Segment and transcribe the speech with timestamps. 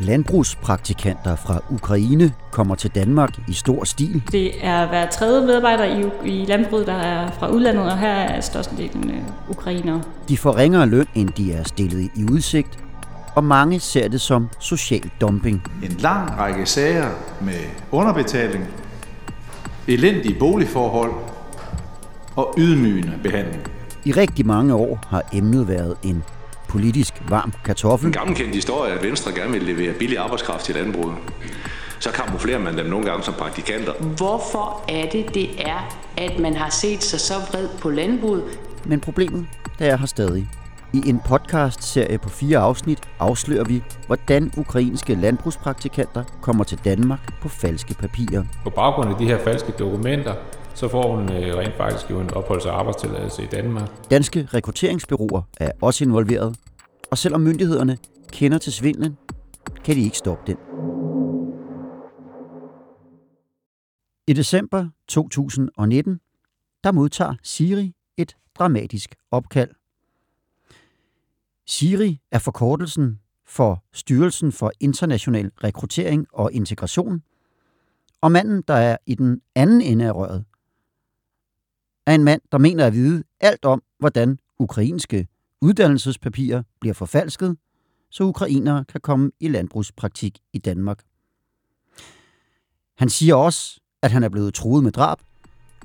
[0.00, 4.22] Landbrugspraktikanter fra Ukraine kommer til Danmark i stor stil.
[4.32, 8.40] Det er hver tredje medarbejder i, i landbruget, der er fra udlandet, og her er
[8.40, 10.02] størstedelen øh, ukrainere.
[10.28, 12.78] De får ringere løn, end de er stillet i udsigt,
[13.34, 15.62] og mange ser det som social dumping.
[15.82, 17.08] En lang række sager
[17.40, 18.64] med underbetaling,
[19.88, 21.12] elendige boligforhold
[22.36, 23.62] og ydmygende behandling.
[24.04, 26.24] I rigtig mange år har emnet været en
[26.70, 28.06] politisk varm kartoffel.
[28.06, 31.16] En gammelkendt historie er, at Venstre gerne vil levere billig arbejdskraft til landbruget.
[31.98, 33.92] Så kamuflerer man dem nogle gange som praktikanter.
[34.16, 38.44] Hvorfor er det, det er, at man har set sig så vred på landbruget?
[38.84, 39.46] Men problemet,
[39.78, 40.48] det er her stadig.
[40.92, 47.48] I en podcast-serie på fire afsnit afslører vi, hvordan ukrainske landbrugspraktikanter kommer til Danmark på
[47.48, 48.44] falske papirer.
[48.64, 50.34] På baggrund af de her falske dokumenter,
[50.80, 54.10] så får hun øh, rent faktisk jo en opholds- og arbejdstilladelse i Danmark.
[54.10, 56.56] Danske rekrutteringsbyråer er også involveret,
[57.10, 57.98] og selvom myndighederne
[58.32, 59.16] kender til svindlen,
[59.84, 60.56] kan de ikke stoppe den.
[64.26, 66.20] I december 2019,
[66.84, 69.70] der modtager Siri et dramatisk opkald.
[71.66, 77.22] Siri er forkortelsen for Styrelsen for International Rekruttering og Integration,
[78.20, 80.44] og manden, der er i den anden ende af røret,
[82.10, 85.26] er en mand, der mener at vide alt om, hvordan ukrainske
[85.60, 87.56] uddannelsespapirer bliver forfalsket,
[88.10, 91.02] så ukrainere kan komme i landbrugspraktik i Danmark.
[92.98, 95.18] Han siger også, at han er blevet truet med drab,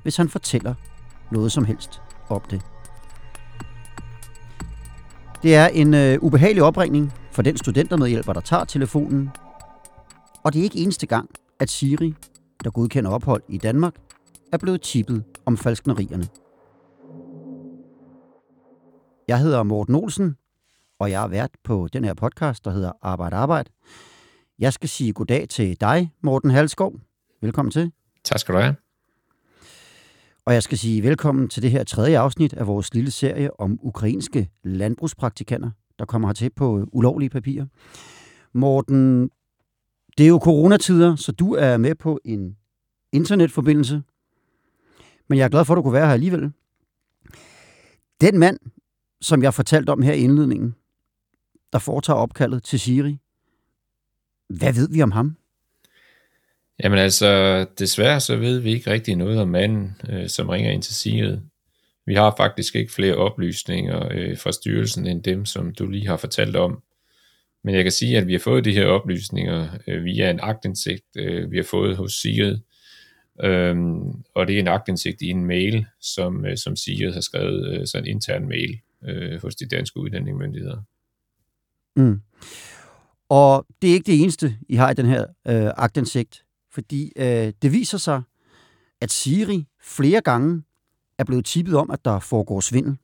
[0.02, 0.74] hvis han fortæller
[1.32, 2.62] noget som helst om det.
[5.42, 9.30] Det er en øh, ubehagelig opringning for den studentermedhjælper, der tager telefonen.
[10.42, 11.30] Og det er ikke eneste gang,
[11.60, 12.14] at Siri,
[12.64, 13.94] der godkender ophold i Danmark,
[14.52, 16.28] er blevet tippet om falsknerierne.
[19.28, 20.36] Jeg hedder Morten Olsen,
[20.98, 23.70] og jeg er vært på den her podcast, der hedder Arbejde Arbejde.
[24.58, 27.00] Jeg skal sige goddag til dig, Morten Halskov.
[27.40, 27.92] Velkommen til.
[28.24, 28.76] Tak skal du have.
[30.44, 33.78] Og jeg skal sige velkommen til det her tredje afsnit af vores lille serie om
[33.82, 37.66] ukrainske landbrugspraktikanter, der kommer hertil på ulovlige papirer.
[38.52, 39.30] Morten,
[40.18, 42.56] det er jo coronatider, så du er med på en
[43.12, 44.02] internetforbindelse.
[45.28, 46.52] Men jeg er glad for, at du kunne være her alligevel.
[48.20, 48.58] Den mand,
[49.20, 50.74] som jeg fortalte om her i indledningen,
[51.72, 53.18] der foretager opkaldet til Siri.
[54.48, 55.36] Hvad ved vi om ham?
[56.84, 60.82] Jamen altså, desværre så ved vi ikke rigtig noget om manden, øh, som ringer ind
[60.82, 61.38] til Siri.
[62.06, 66.16] Vi har faktisk ikke flere oplysninger øh, fra styrelsen end dem, som du lige har
[66.16, 66.82] fortalt om.
[67.64, 71.04] Men jeg kan sige, at vi har fået de her oplysninger øh, via en agtindsigt,
[71.16, 72.56] øh, vi har fået hos Siri.
[73.44, 77.72] Øhm, og det er en agtindsigt i en mail, som, øh, som Siri har skrevet,
[77.72, 80.82] øh, sådan en intern mail øh, hos de danske udlændingemyndigheder.
[81.96, 82.20] Mm.
[83.28, 87.52] Og det er ikke det eneste, I har i den her øh, agtindsigt, fordi øh,
[87.62, 88.22] det viser sig,
[89.00, 90.62] at Siri flere gange
[91.18, 92.96] er blevet tippet om, at der foregår svindel.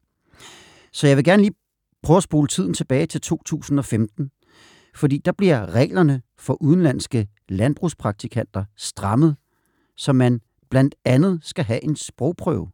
[0.92, 1.54] Så jeg vil gerne lige
[2.02, 4.30] prøve at spole tiden tilbage til 2015,
[4.94, 9.36] fordi der bliver reglerne for udenlandske landbrugspraktikanter strammet,
[10.02, 10.40] så man
[10.70, 12.68] blandt andet skal have en sprogprøve.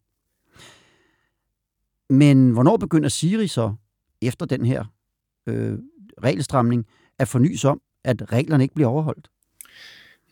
[2.10, 3.74] Men hvornår begynder Siri så,
[4.22, 4.84] efter den her
[5.46, 5.78] øh,
[6.24, 6.86] regelstramning,
[7.18, 9.28] at fornyes om, at reglerne ikke bliver overholdt?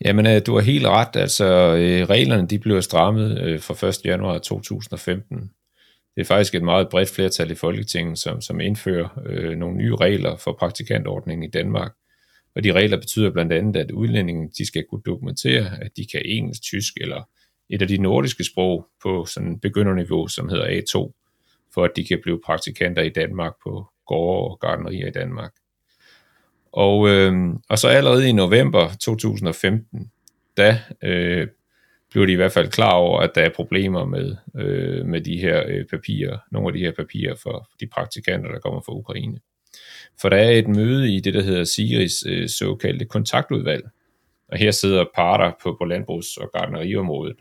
[0.04, 1.16] Jamen, øh, du har helt ret.
[1.16, 1.44] Altså,
[1.76, 4.00] øh, reglerne de blev strammet øh, fra 1.
[4.04, 5.50] januar 2015.
[6.14, 9.96] Det er faktisk et meget bredt flertal i Folketinget, som, som indfører øh, nogle nye
[9.96, 11.92] regler for praktikantordningen i Danmark.
[12.56, 16.22] Og de regler betyder blandt andet, at udlændingen de skal kunne dokumentere, at de kan
[16.24, 17.28] engelsk, tysk eller
[17.70, 21.12] et af de nordiske sprog på sådan begynderniveau, som hedder A2,
[21.74, 25.52] for at de kan blive praktikanter i Danmark på gårde og gardnerier i Danmark.
[26.72, 30.10] Og, øh, og så allerede i november 2015,
[30.56, 31.48] da øh,
[32.10, 35.38] blev de i hvert fald klar over, at der er problemer med, øh, med de
[35.38, 39.40] her øh, papirer, nogle af de her papirer for de praktikanter, der kommer fra Ukraine.
[40.20, 43.84] For der er et møde i det, der hedder Siris øh, såkaldte kontaktudvalg,
[44.48, 47.36] og her sidder parter på, på landbrugs- og gardneriområdet.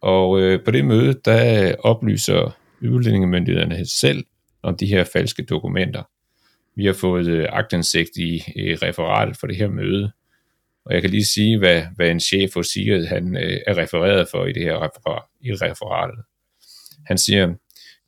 [0.00, 4.24] Og øh, på det møde, der oplyser udlændingemyndighederne selv
[4.62, 6.02] om de her falske dokumenter.
[6.76, 10.12] Vi har fået øh, agtindsigt i øh, referatet for det her møde,
[10.84, 14.28] Og jeg kan lige sige, hvad, hvad en chef hos SIRED han, øh, er refereret
[14.30, 16.24] for i det her referat, i referatet.
[17.06, 17.54] Han siger,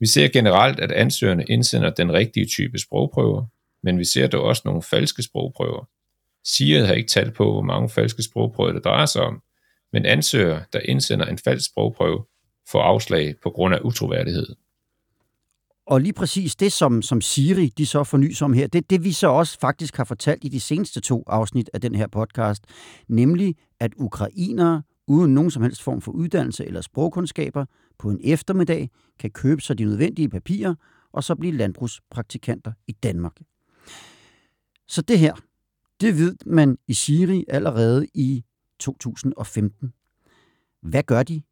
[0.01, 3.47] vi ser generelt, at ansøgerne indsender den rigtige type sprogprøver,
[3.83, 5.89] men vi ser dog også nogle falske sprogprøver.
[6.45, 9.43] SIRED har ikke talt på, hvor mange falske sprogprøver det drejer sig om,
[9.93, 12.25] men ansøger, der indsender en falsk sprogprøve,
[12.69, 14.47] får afslag på grund af utroværdighed.
[15.87, 19.13] Og lige præcis det, som, som Siri de så fornyser om her, det det vi
[19.13, 22.65] så også faktisk har fortalt i de seneste to afsnit af den her podcast,
[23.09, 27.65] nemlig at ukrainere uden nogen som helst form for uddannelse eller sprogkundskaber
[27.99, 30.75] på en eftermiddag kan købe sig de nødvendige papirer
[31.13, 33.37] og så blive landbrugspraktikanter i Danmark.
[34.89, 35.35] Så det her,
[36.01, 38.45] det ved man i Siri allerede i
[38.79, 39.93] 2015.
[40.83, 41.43] Hvad gør de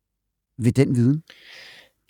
[0.59, 1.23] ved den viden?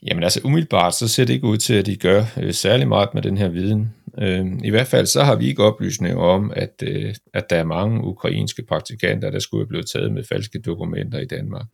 [0.03, 3.15] Jamen altså umiddelbart, så ser det ikke ud til, at de gør øh, særlig meget
[3.15, 3.95] med den her viden.
[4.19, 7.65] Øh, I hvert fald så har vi ikke oplysninger om, at, øh, at der er
[7.65, 11.67] mange ukrainske praktikanter, der skulle have blevet taget med falske dokumenter i Danmark.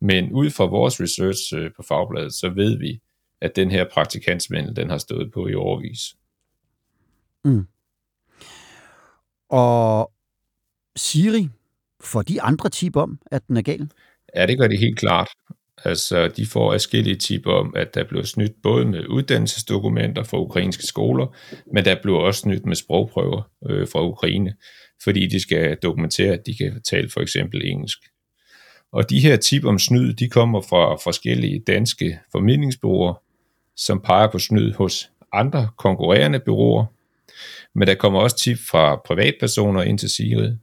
[0.00, 3.00] Men ud fra vores research øh, på Fagbladet, så ved vi,
[3.40, 6.00] at den her praktikantsvindel, den har stået på i overvis.
[7.44, 7.66] Mm.
[9.48, 10.12] Og
[10.96, 11.48] Siri,
[12.00, 13.90] får de andre tip om, at den er gal?
[14.36, 15.28] Ja, det gør de helt klart.
[15.84, 20.86] Altså, de får afskillige tip om, at der bliver snydt både med uddannelsesdokumenter fra ukrainske
[20.86, 21.36] skoler,
[21.72, 24.54] men der bliver også snydt med sprogprøver øh, fra Ukraine,
[25.04, 27.98] fordi de skal dokumentere, at de kan tale for eksempel engelsk.
[28.92, 33.22] Og de her tip om snyd, de kommer fra forskellige danske formidlingsbureauer,
[33.76, 36.84] som peger på snyd hos andre konkurrerende bureauer.
[37.74, 40.56] Men der kommer også tip fra privatpersoner ind til Sigrid.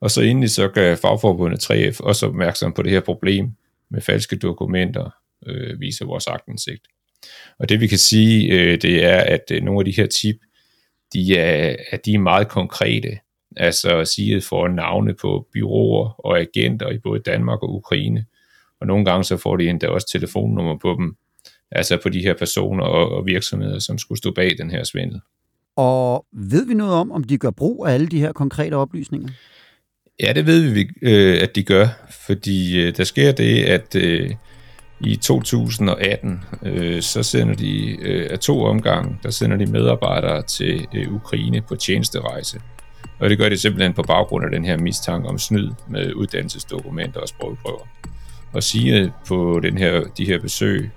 [0.00, 3.52] Og så endelig så gør fagforbundet 3F også opmærksom på det her problem
[3.90, 5.10] med falske dokumenter,
[5.46, 6.82] øh, viser vores agtindsigt.
[7.58, 10.36] Og det vi kan sige, øh, det er, at øh, nogle af de her tip,
[11.12, 13.18] de er, at de er meget konkrete.
[13.56, 18.24] Altså at sige, at får navne på byråer og agenter i både Danmark og Ukraine.
[18.80, 21.16] Og nogle gange så får de endda også telefonnummer på dem,
[21.70, 25.20] altså på de her personer og, og virksomheder, som skulle stå bag den her svindel.
[25.76, 29.28] Og ved vi noget om, om de gør brug af alle de her konkrete oplysninger?
[30.22, 31.86] Ja, det ved vi, øh, at de gør,
[32.26, 34.30] fordi øh, der sker det, at øh,
[35.00, 40.86] i 2018, øh, så sender de øh, af to omgange, der sender de medarbejdere til
[40.94, 42.60] øh, Ukraine på tjenesterejse.
[43.22, 47.20] Og det gør de simpelthen på baggrund af den her mistanke om snyd med uddannelsesdokumenter
[47.20, 47.88] og sprogprøver.
[48.52, 50.90] Og sige på den her, de her besøg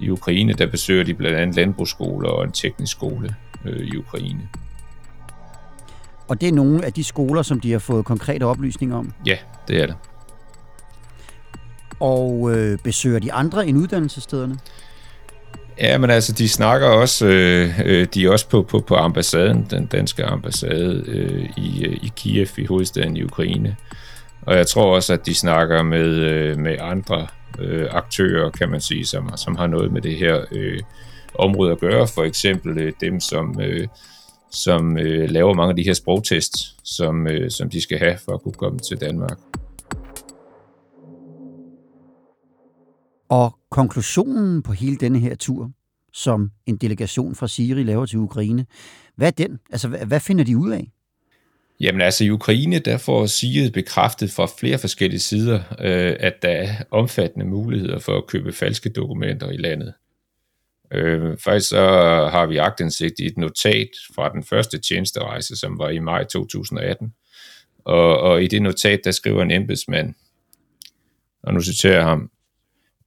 [0.00, 3.34] i Ukraine, der besøger de blandt andet landbrugsskoler og en teknisk skole
[3.64, 4.48] øh, i Ukraine.
[6.28, 9.12] Og det er nogle af de skoler, som de har fået konkrete oplysninger om?
[9.26, 9.36] Ja,
[9.68, 9.96] det er det.
[12.00, 14.58] Og øh, besøger de andre end uddannelsesstederne?
[15.82, 19.66] Ja, men altså, de snakker også, øh, øh, de er også på, på, på ambassaden,
[19.70, 23.76] den danske ambassade øh, i, øh, i Kiev, i hovedstaden i Ukraine.
[24.42, 27.26] Og jeg tror også, at de snakker med, øh, med andre
[27.58, 30.80] øh, aktører, kan man sige, som, som har noget med det her øh,
[31.34, 32.08] område at gøre.
[32.08, 33.88] For eksempel øh, dem, som, øh,
[34.50, 38.32] som øh, laver mange af de her sprogtests, som, øh, som de skal have for
[38.34, 39.38] at kunne komme til Danmark.
[43.32, 45.70] Og konklusionen på hele denne her tur,
[46.12, 48.66] som en delegation fra Siri laver til Ukraine,
[49.16, 49.58] hvad er den?
[49.70, 50.92] Altså, hvad, finder de ud af?
[51.80, 56.48] Jamen altså i Ukraine, der får Siri bekræftet fra flere forskellige sider, øh, at der
[56.48, 59.94] er omfattende muligheder for at købe falske dokumenter i landet.
[60.92, 61.86] Øh, faktisk så
[62.32, 67.14] har vi agtindsigt i et notat fra den første tjenesterejse, som var i maj 2018.
[67.84, 70.14] Og, og i det notat, der skriver en embedsmand,
[71.42, 72.30] og nu citerer jeg ham,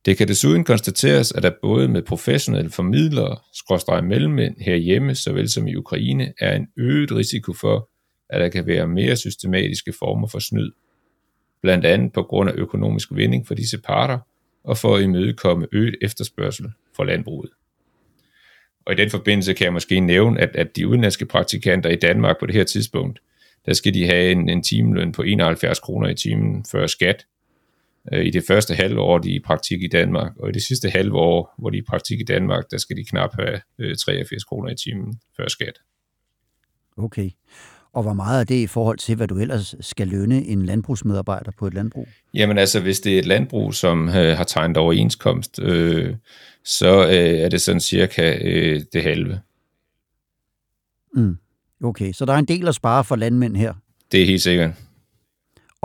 [0.06, 5.68] det kan desuden konstateres, at der både med professionelle formidlere, skråstrej mellemmænd herhjemme, såvel som
[5.68, 7.90] i Ukraine, er en øget risiko for,
[8.30, 10.72] at der kan være mere systematiske former for snyd.
[11.62, 14.20] Blandt andet på grund af økonomisk vinding for disse parter,
[14.64, 17.50] og for at imødekomme øget efterspørgsel for landbruget.
[18.86, 22.40] Og i den forbindelse kan jeg måske nævne, at, at de udenlandske praktikanter i Danmark
[22.40, 23.20] på det her tidspunkt,
[23.66, 27.26] der skal de have en, en timeløn på 71 kroner i timen før skat.
[28.14, 30.64] Øh, I det første halve år, de er i praktik i Danmark, og i det
[30.64, 33.96] sidste halve år, hvor de er i praktik i Danmark, der skal de knap have
[33.96, 35.80] 83 øh, kroner i timen før skat.
[36.98, 37.30] Okay.
[37.94, 41.52] Og hvor meget er det i forhold til, hvad du ellers skal lønne en landbrugsmedarbejder
[41.58, 42.08] på et landbrug?
[42.34, 46.16] Jamen altså, hvis det er et landbrug, som øh, har tegnet overenskomst, øh,
[46.64, 49.40] så øh, er det sådan cirka øh, det halve.
[51.14, 51.38] Mm.
[51.84, 53.74] Okay, så der er en del at spare for landmænd her?
[54.12, 54.72] Det er helt sikkert.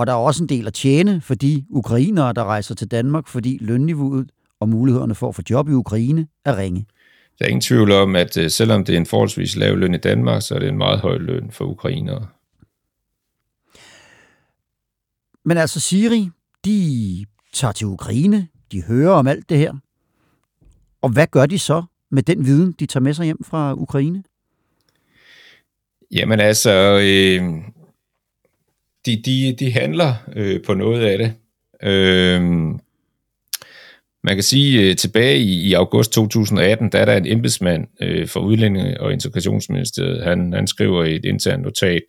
[0.01, 3.29] Og der er også en del at tjene for de ukrainere, der rejser til Danmark,
[3.29, 4.31] fordi lønniveauet
[4.61, 6.87] og mulighederne for at få job i Ukraine er ringe.
[7.39, 9.99] Der er ingen tvivl om, at øh, selvom det er en forholdsvis lav løn i
[9.99, 12.27] Danmark, så er det en meget høj løn for ukrainere.
[15.45, 16.29] Men altså Siri,
[16.65, 19.75] de tager til Ukraine, de hører om alt det her.
[21.03, 24.23] Og hvad gør de så med den viden, de tager med sig hjem fra Ukraine?
[26.11, 27.71] Jamen altså, øh,
[29.07, 31.35] de, de, de handler øh, på noget af det.
[31.83, 32.43] Øh,
[34.23, 38.29] man kan sige, øh, tilbage i, i august 2018, der er der en embedsmand øh,
[38.29, 40.25] for Udlændinge- og Integrationsministeriet.
[40.25, 42.03] Han, han skriver i et internt notat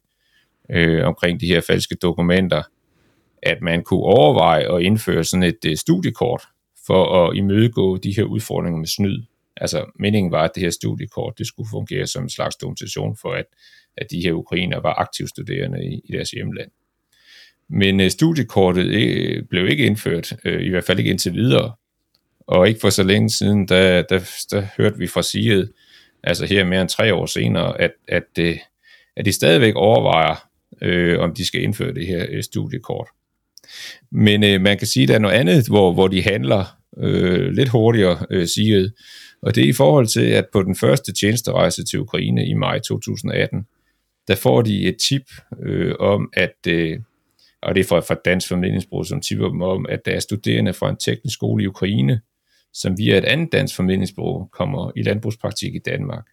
[0.72, 2.62] øh, omkring de her falske dokumenter,
[3.44, 6.44] at man kunne overveje at indføre sådan et øh, studiekort
[6.86, 9.24] for at imødegå de her udfordringer med snyd.
[9.58, 13.32] Altså, meningen var, at det her studiekort det skulle fungere som en slags dokumentation for,
[13.34, 13.46] at,
[13.98, 16.72] at de her ukrainer var aktive studerende i, i deres hjemland.
[17.72, 21.72] Men øh, studiekortet øh, blev ikke indført, øh, i hvert fald ikke indtil videre.
[22.48, 24.20] Og ikke for så længe siden, der, der,
[24.52, 25.68] der hørte vi fra SIED,
[26.24, 28.58] altså her mere end tre år senere, at, at, øh,
[29.16, 30.48] at de stadigvæk overvejer,
[30.82, 33.08] øh, om de skal indføre det her øh, studiekort.
[34.12, 37.52] Men øh, man kan sige, at der er noget andet, hvor, hvor de handler øh,
[37.52, 38.90] lidt hurtigere, øh, SIGED,
[39.42, 42.80] og det er i forhold til, at på den første tjenesterejse til Ukraine i maj
[42.80, 43.66] 2018,
[44.28, 45.24] der får de et tip
[45.64, 47.00] øh, om, at, øh,
[47.64, 50.74] og det er fra, fra Dansk Formidlingsbrug, som tipper dem om, at der er studerende
[50.74, 52.22] fra en teknisk skole i Ukraine,
[52.74, 56.26] som via et andet dansk formidlingsbrug kommer i landbrugspraktik i Danmark.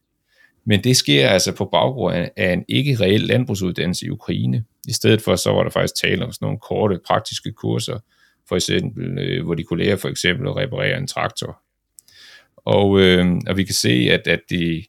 [0.67, 4.65] Men det sker altså på baggrund af en ikke reel landbrugsuddannelse i Ukraine.
[4.89, 7.99] I stedet for, så var der faktisk tale om sådan nogle korte praktiske kurser,
[8.49, 11.63] for eksempel, øh, hvor de kunne lære for eksempel at reparere en traktor.
[12.57, 14.85] Og, øh, og vi kan se, at, at de,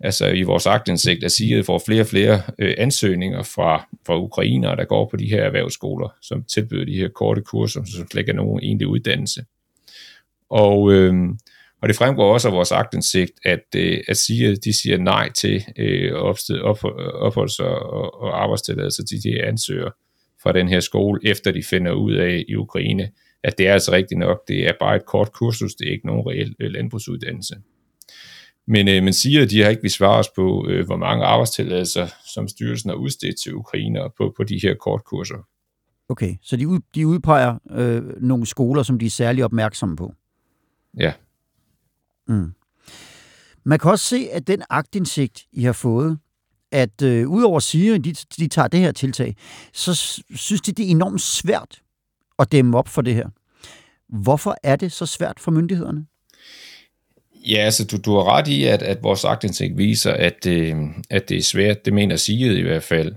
[0.00, 4.76] altså i vores agtindsigt, at Sige får flere og flere øh, ansøgninger fra, fra ukrainere,
[4.76, 8.32] der går på de her erhvervsskoler, som tilbyder de her korte kurser, som slet ikke
[8.32, 9.44] er nogen egentlig uddannelse.
[10.50, 11.14] Og, øh,
[11.82, 15.64] og det fremgår også af vores agtindsigt, at, øh, at siger, de siger nej til
[15.78, 16.78] øh, opsted, op,
[17.14, 19.92] opholds- og, og arbejdstilladelse til de ansøgere
[20.42, 23.10] fra den her skole, efter de finder ud af i Ukraine,
[23.44, 26.06] at det er altså rigtigt nok, det er bare et kort kursus, det er ikke
[26.06, 27.54] nogen reel øh, landbrugsuddannelse.
[28.66, 31.24] Men øh, man siger, at de har ikke vil svare os på, øh, hvor mange
[31.24, 35.46] arbejdstilladelser, som styrelsen har udstedt til ukrainer på, på de her kortkurser.
[36.08, 40.14] Okay, så de, ud, de udpeger øh, nogle skoler, som de er særlig opmærksomme på?
[40.98, 41.12] Ja.
[42.28, 42.52] Mm.
[43.64, 46.18] Man kan også se, at den agtindsigt, I har fået,
[46.72, 49.36] at øh, udover at sige, at de, de tager det her tiltag,
[49.72, 49.94] så
[50.34, 51.82] synes de, det er enormt svært
[52.38, 53.28] at dæmme op for det her.
[54.08, 56.06] Hvorfor er det så svært for myndighederne?
[57.48, 60.76] Ja, altså du, du har ret i, at, at vores agtindsigt viser, at, øh,
[61.10, 61.84] at det er svært.
[61.84, 63.14] Det mener Siget i hvert fald.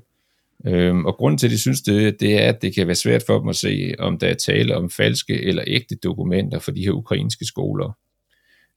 [0.67, 3.23] Øhm, og grunden til, at de synes det, det er, at det kan være svært
[3.27, 6.83] for dem at se, om der er tale om falske eller ægte dokumenter for de
[6.83, 7.97] her ukrainske skoler.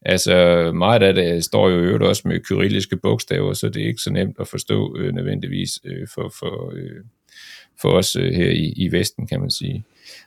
[0.03, 4.03] Altså meget af det står jo øvrigt også med kyrilliske bogstaver, så det er ikke
[4.03, 7.05] så nemt at forstå øh, nødvendigvis øh, for, for, øh,
[7.81, 9.85] for os øh, her i, i Vesten, kan man sige.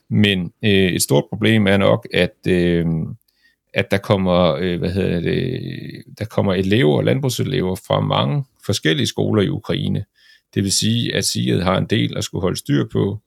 [0.10, 2.86] Men øh, et stort problem er nok, at, øh,
[3.74, 5.62] at der kommer, øh, hvad hedder det,
[6.20, 10.06] der kommer elever, landbrugselever fra mange forskellige skoler i Ukraine.
[10.54, 13.20] Det vil sige, at SIGED har en del at skulle holde styr på.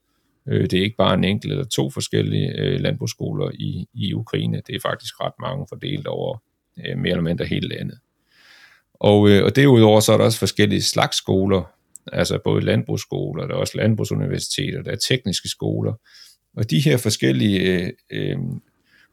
[0.48, 4.62] Øh, det er ikke bare en enkelt eller to forskellige øh, landbrugsskoler i, i Ukraine.
[4.66, 6.42] Det er faktisk ret mange fordelt over
[6.86, 7.98] øh, mere eller mindre hele landet.
[8.94, 11.62] Og, øh, og derudover så er der også forskellige slags skoler,
[12.12, 15.92] altså både landbrugsskoler, der er også landbrugsuniversiteter, der er tekniske skoler.
[16.56, 18.38] Og de her forskellige øh, øh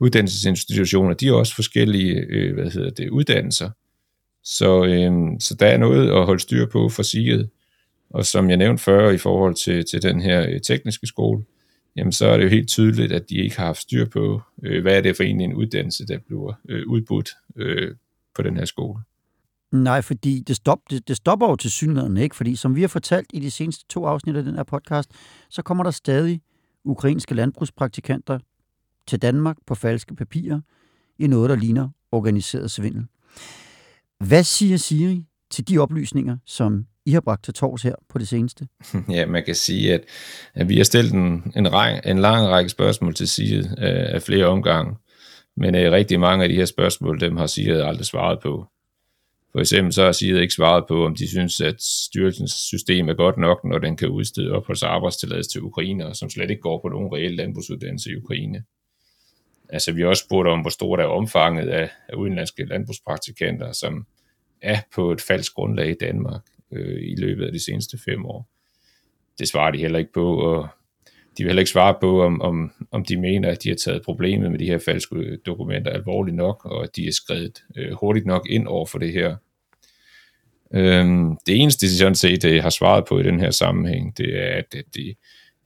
[0.02, 3.70] uddannelsesinstitutioner, de er også forskellige øh, hvad hedder det, uddannelser.
[4.44, 7.46] Så, øh, så der er noget at holde styr på for SIGED.
[8.10, 11.44] Og som jeg nævnte før i forhold til, til den her øh, tekniske skole,
[11.96, 14.82] jamen så er det jo helt tydeligt, at de ikke har haft styr på, øh,
[14.82, 17.96] hvad er det for egentlig en uddannelse, der bliver øh, udbudt øh,
[18.36, 19.00] på den her skole.
[19.72, 22.36] Nej, fordi det, stop, det, det stopper jo til synligheden, ikke?
[22.36, 25.12] Fordi som vi har fortalt i de seneste to afsnit af den her podcast,
[25.50, 26.42] så kommer der stadig
[26.84, 28.40] ukrainske landbrugspraktikanter
[29.08, 30.62] til Danmark på falske papirer
[31.20, 33.06] i noget, der ligner organiseret svindel.
[34.20, 38.28] Hvad siger Siri til de oplysninger, som I har bragt til tors her på det
[38.28, 38.68] seneste?
[39.10, 40.02] Ja, man kan sige, at,
[40.54, 43.66] at vi har stillet en, en, ræk, en lang række spørgsmål til Siri øh,
[44.16, 44.96] af flere omgange,
[45.58, 48.66] men øh, rigtig mange af de her spørgsmål, dem har Siri aldrig svaret på.
[49.52, 53.14] For eksempel så har Siri ikke svaret på, om de synes, at styrelsens system er
[53.14, 56.82] godt nok, når den kan udstede opholds- og arbejdstilladelse til ukrainere, som slet ikke går
[56.82, 58.64] på nogen reel landbrugsuddannelse i Ukraine.
[59.72, 64.06] Altså vi har også spurgt om, hvor stort er omfanget af, af udenlandske landbrugspraktikanter, som
[64.62, 68.50] er på et falsk grundlag i Danmark øh, i løbet af de seneste fem år.
[69.40, 70.68] Det svarer de heller ikke på, og
[71.38, 74.02] de vil heller ikke svare på, om, om, om de mener, at de har taget
[74.02, 78.26] problemet med de her falske dokumenter alvorligt nok, og at de er skrevet øh, hurtigt
[78.26, 79.36] nok ind over for det her.
[80.74, 84.44] Øhm, det eneste, de sådan set øh, har svaret på i den her sammenhæng, det
[84.44, 85.16] er, at de,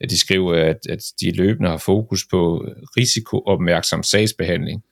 [0.02, 4.84] at de skriver, at, at de løbende har fokus på risikoopmærksom sagsbehandling,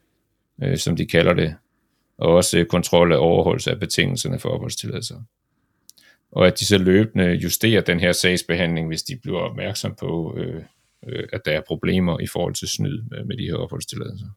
[0.64, 1.56] øh, som de kalder det,
[2.18, 5.22] og også kontrol af overholdelse af betingelserne for opholdstilladelser.
[6.32, 10.64] Og at de så løbende justerer den her sagsbehandling, hvis de bliver opmærksom på, øh,
[11.08, 14.28] øh, at der er problemer i forhold til snyd med, med de her opholdstilladelser.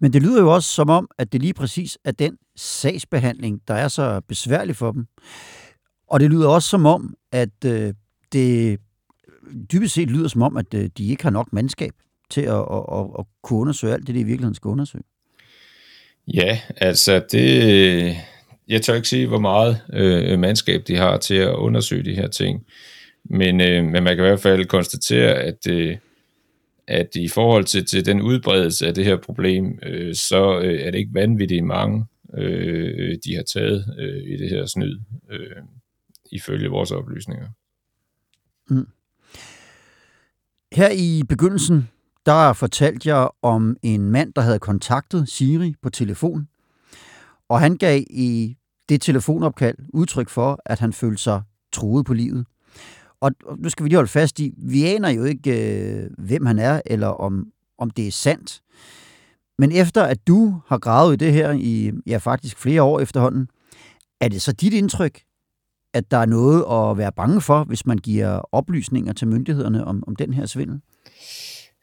[0.00, 3.74] Men det lyder jo også som om, at det lige præcis er den sagsbehandling, der
[3.74, 5.06] er så besværlig for dem.
[6.06, 7.94] Og det lyder også som om, at øh,
[8.32, 8.80] det
[9.72, 11.92] dybest set lyder som om, at øh, de ikke har nok mandskab
[12.30, 15.04] til at, at, at, at kunne undersøge alt det, de i virkeligheden skal undersøge.
[16.34, 18.16] Ja, altså det...
[18.68, 22.28] Jeg tør ikke sige, hvor meget øh, mandskab de har til at undersøge de her
[22.28, 22.66] ting.
[23.24, 25.96] Men, øh, men man kan i hvert fald konstatere, at, øh,
[26.86, 30.90] at i forhold til, til den udbredelse af det her problem, øh, så øh, er
[30.90, 32.06] det ikke vanvittigt mange,
[32.38, 35.56] øh, de har taget øh, i det her snyd, øh,
[36.32, 37.48] ifølge vores oplysninger.
[38.70, 38.86] Mm.
[40.74, 41.88] Her i begyndelsen,
[42.26, 46.48] der fortalte jeg om en mand, der havde kontaktet Siri på telefon,
[47.48, 48.56] og han gav i
[48.88, 52.46] det telefonopkald udtryk for, at han følte sig truet på livet.
[53.20, 56.58] Og nu skal vi lige holde fast i, vi aner jo ikke, øh, hvem han
[56.58, 57.46] er, eller om,
[57.78, 58.60] om det er sandt.
[59.58, 63.48] Men efter at du har gravet i det her i ja, faktisk flere år efterhånden,
[64.20, 65.22] er det så dit indtryk,
[65.94, 70.04] at der er noget at være bange for, hvis man giver oplysninger til myndighederne om,
[70.06, 70.80] om den her svindel?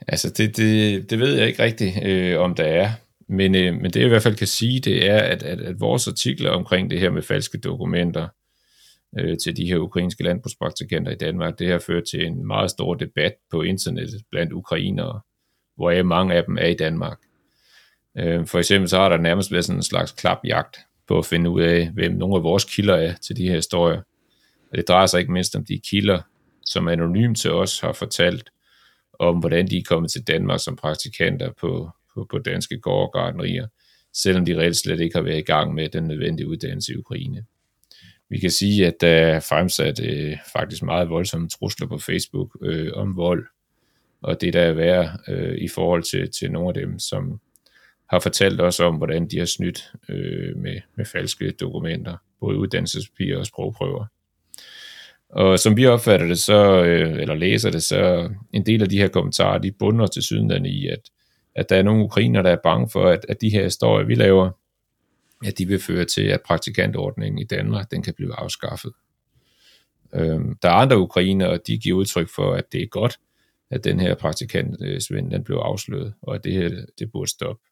[0.07, 2.91] Altså, det, det, det ved jeg ikke rigtigt, øh, om der er.
[3.29, 5.79] Men, øh, men det jeg i hvert fald kan sige, det er, at, at, at
[5.79, 8.27] vores artikler omkring det her med falske dokumenter
[9.19, 12.93] øh, til de her ukrainske landbrugspraktikanter i Danmark, det har ført til en meget stor
[12.93, 15.21] debat på internettet blandt ukrainere,
[15.75, 17.17] hvor mange af dem er i Danmark.
[18.17, 20.77] Øh, for eksempel så har der nærmest været sådan en slags klapjagt
[21.09, 24.01] på at finde ud af, hvem nogle af vores kilder er til de her historier.
[24.71, 26.21] Og det drejer sig ikke mindst om de kilder,
[26.65, 28.49] som anonymt til os har fortalt
[29.19, 33.67] om, hvordan de er kommet til Danmark som praktikanter på, på, på danske gårdgardnerier,
[34.13, 37.45] selvom de reelt slet ikke har været i gang med den nødvendige uddannelse i Ukraine.
[38.29, 42.91] Vi kan sige, at der er fremsat øh, faktisk meget voldsomme trusler på Facebook øh,
[42.93, 43.45] om vold,
[44.21, 47.39] og det der er værd øh, i forhold til, til nogle af dem, som
[48.09, 53.39] har fortalt os om, hvordan de har snydt øh, med, med falske dokumenter, både uddannelsespapirer
[53.39, 54.05] og sprogprøver.
[55.29, 58.97] Og som vi opfatter det, så, øh, eller læser det, så en del af de
[58.97, 61.09] her kommentarer, de bunder til syden i, at,
[61.55, 64.15] at der er nogle ukrainer, der er bange for, at, at de her historier, vi
[64.15, 64.49] laver,
[65.45, 68.91] at de vil føre til, at praktikantordningen i Danmark, den kan blive afskaffet.
[70.13, 73.19] Øhm, der er andre ukrainer, og de giver udtryk for, at det er godt,
[73.71, 76.69] at den her praktikantsvend, øh, den blev afsløret, og at det her,
[76.99, 77.68] det burde stoppe.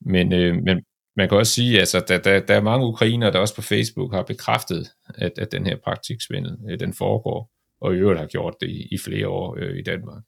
[0.00, 0.80] Men, øh, men
[1.16, 3.62] man kan også sige, at altså, der, der, der er mange ukrainer, der også på
[3.62, 8.26] Facebook har bekræftet, at, at den her praktiksvindel, øh, den foregår, og i øvrigt har
[8.26, 10.22] gjort det i, i flere år øh, i Danmark.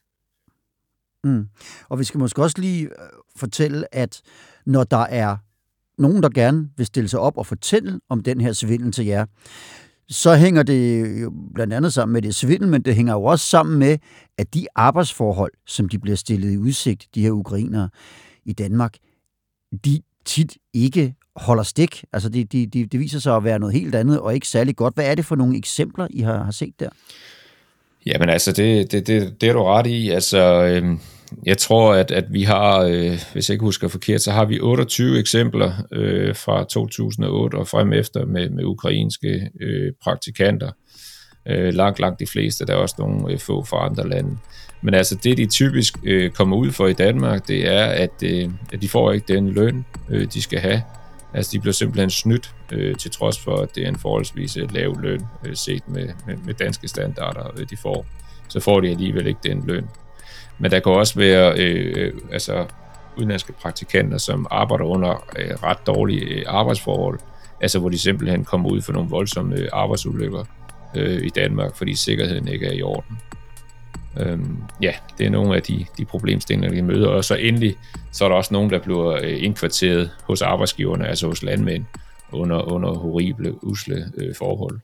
[1.25, 1.49] Mm.
[1.89, 2.91] Og vi skal måske også lige øh,
[3.37, 4.23] fortælle, at
[4.67, 5.37] når der er
[5.99, 9.27] nogen, der gerne vil stille sig op og fortælle om den her svindel til jer,
[10.09, 13.47] så hænger det jo blandt andet sammen med det svindel, men det hænger jo også
[13.47, 13.99] sammen med,
[14.39, 17.89] at de arbejdsforhold, som de bliver stillet i udsigt, de her ukrainere
[18.45, 18.97] i Danmark,
[19.85, 22.05] de tit ikke holder stik.
[22.13, 24.77] Altså det, de, de, det viser sig at være noget helt andet og ikke særlig
[24.77, 24.95] godt.
[24.95, 26.89] Hvad er det for nogle eksempler, I har, har set der?
[28.07, 30.11] Jamen altså, det, det, det, det er du ret i.
[30.11, 30.99] Altså, øh,
[31.47, 34.61] jeg tror, at, at vi har, øh, hvis jeg ikke husker forkert, så har vi
[34.61, 40.71] 28 eksempler øh, fra 2008 og frem efter med, med ukrainske øh, praktikanter.
[41.49, 42.67] Øh, langt, langt de fleste.
[42.67, 44.39] Der er også nogle øh, få fra andre lande.
[44.83, 48.51] Men altså det, de typisk øh, kommer ud for i Danmark, det er, at, øh,
[48.73, 50.83] at de får ikke den løn, øh, de skal have.
[51.35, 54.75] Altså de bliver simpelthen snydt, øh, til trods for, at det er en forholdsvis øh,
[54.75, 58.07] lav løn, øh, set med, med, med danske standarder, øh, de får.
[58.49, 59.89] Så får de alligevel ikke den løn.
[60.59, 62.67] Men der kan også være øh, altså,
[63.17, 67.19] udenlandske praktikanter, som arbejder under øh, ret dårlige øh, arbejdsforhold,
[67.61, 70.45] altså hvor de simpelthen kommer ud for nogle voldsomme øh, arbejdsulykker
[70.97, 73.19] øh, i Danmark, fordi sikkerheden ikke er i orden.
[74.19, 77.09] Øhm, ja, det er nogle af de, de problemstillinger, vi møder.
[77.09, 77.77] Og så endelig,
[78.13, 81.85] så er der også nogen, der bliver øh, indkvarteret hos arbejdsgiverne, altså hos landmænd,
[82.33, 84.81] under, under horrible, usle øh, forhold.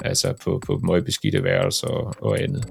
[0.00, 2.64] Altså på, på meget beskidte værelser og, og andet.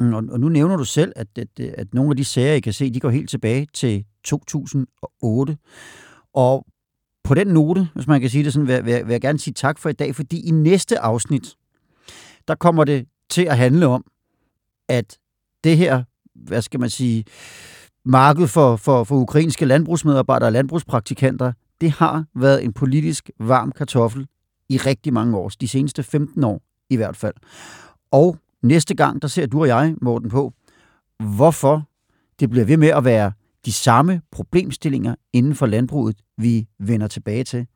[0.00, 2.60] Mm, og, og nu nævner du selv, at, at, at nogle af de sager, I
[2.60, 5.56] kan se, de går helt tilbage til 2008.
[6.34, 6.66] Og
[7.26, 9.54] på den note, hvis man kan sige det sådan, vil, vil, vil jeg gerne sige
[9.54, 11.54] tak for i dag, fordi i næste afsnit,
[12.48, 14.04] der kommer det til at handle om,
[14.88, 15.18] at
[15.64, 16.02] det her,
[16.34, 17.24] hvad skal man sige,
[18.04, 24.26] marked for, for, for ukrainske landbrugsmedarbejdere og landbrugspraktikanter, det har været en politisk varm kartoffel
[24.68, 27.34] i rigtig mange år, de seneste 15 år i hvert fald.
[28.10, 30.52] Og næste gang, der ser du og jeg, Morten, på,
[31.18, 31.88] hvorfor
[32.40, 33.32] det bliver ved med at være
[33.66, 37.66] de samme problemstillinger inden for landbruget, vi vender tilbage til.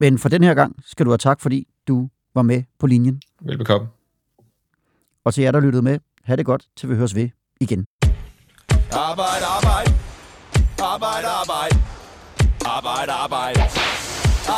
[0.00, 3.22] Men for den her gang skal du have tak, fordi du var med på linjen.
[3.40, 3.88] Velbekomme.
[5.24, 7.28] Og til jer, der lyttede med, ha' det godt, til vi høres ved
[7.60, 7.86] igen.
[8.92, 9.90] Arbejde, arbejde.
[10.82, 11.76] Arbejde, arbejde.
[12.66, 13.60] Arbejde, arbejde.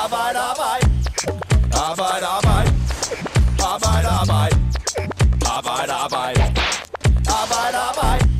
[0.02, 0.86] Arbejde, arbejde.
[1.88, 2.70] Arbejde, arbejde.
[3.72, 4.56] Arbejde, arbejde.
[5.56, 6.42] Arbejde, arbejde.
[7.40, 8.35] Arbejde, arbejde.